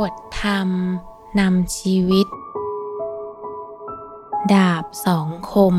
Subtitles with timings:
[0.00, 0.68] บทธรรม
[1.40, 2.26] นำชีวิต
[4.54, 5.76] ดาบสองคม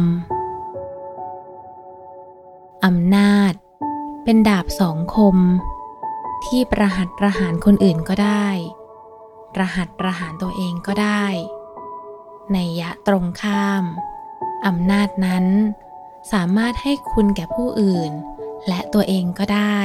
[2.85, 3.53] อำนาจ
[4.23, 5.37] เป็นดาบสองคม
[6.45, 8.47] ที่ประหัตประหารคนอื่นก็ได้
[9.55, 11.25] ประหัตประหารตัวเองก็ได้
[12.53, 13.83] ในยะตรงข้าม
[14.65, 15.45] อำนาจนั้น
[16.31, 18.11] สามารถให้คุณแก่ผู้อื่น
[18.67, 19.79] และตัวเองก็ได้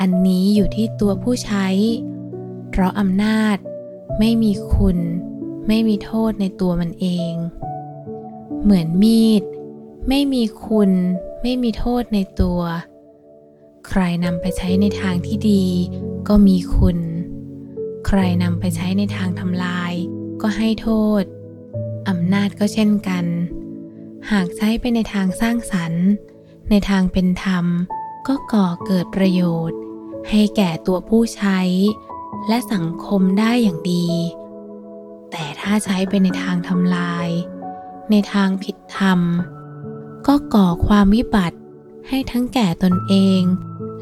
[0.00, 1.66] อันนี้อยู่ที่ตัวผู้ใช้
[2.70, 3.56] เพราะอำนาจ
[4.18, 4.98] ไม่มีคุณ
[5.68, 7.32] ไม่มีโทษในตัวมันเอง
[8.62, 9.42] เหมือนมีด
[10.08, 10.90] ไม่มีคุณ
[11.42, 12.60] ไม่มีโทษในตัว
[13.86, 15.64] ใครนำไปใช้ในทางที่ดี
[16.28, 16.98] ก็มีคุณ
[18.06, 19.92] ใครนำไปใช้ในทางทำลาย
[20.42, 20.88] ก็ให้โท
[21.20, 21.22] ษ
[22.08, 23.24] อำนาจก็เช่นกัน
[24.30, 26.06] หากใช้ไปในทางสร้างสรรค์
[26.70, 27.66] ในทางเป็นธรรม
[28.26, 29.78] ก็ก่อเกิดประโยชน์
[30.30, 31.60] ให้แก่ตัวผู้ใช้
[32.48, 34.08] และสังคมได้อย่างดี
[35.30, 37.28] แต่ถ้าใช้ไปในทางทำลาย
[38.10, 39.20] ในทางผิดธรรม
[40.26, 41.58] ก็ก่อความวิบัติ
[42.08, 43.42] ให้ทั้งแก่ตนเอง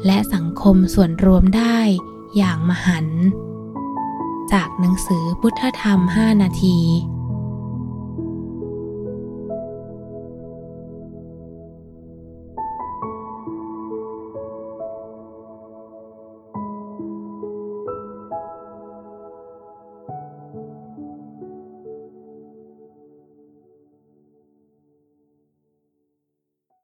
[0.05, 1.77] และสังคมส่วนรวมได้
[2.37, 3.21] อย่างมหันต์
[4.51, 6.79] จากหนังสือพุทธธรรม 5 นาที